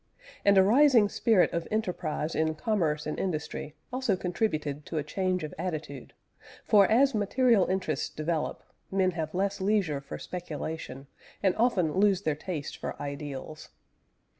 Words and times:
And 0.43 0.57
a 0.57 0.63
rising 0.63 1.09
spirit 1.09 1.53
of 1.53 1.67
enterprise 1.69 2.33
in 2.33 2.55
commerce 2.55 3.05
and 3.05 3.19
industry 3.19 3.75
also 3.93 4.15
contributed 4.15 4.83
to 4.87 4.97
a 4.97 5.03
change 5.03 5.43
of 5.43 5.53
attitude, 5.59 6.13
for 6.65 6.87
as 6.89 7.13
material 7.13 7.67
interests 7.67 8.09
develop, 8.09 8.63
men 8.89 9.11
have 9.11 9.35
less 9.35 9.61
leisure 9.61 10.01
for 10.01 10.17
speculation, 10.17 11.05
and 11.43 11.55
often 11.55 11.93
lose 11.93 12.23
their 12.23 12.33
taste 12.33 12.77
for 12.77 12.99
ideals. 12.99 13.69